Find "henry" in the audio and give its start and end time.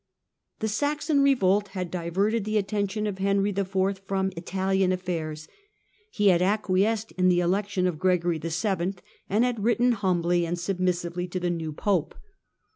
3.19-3.51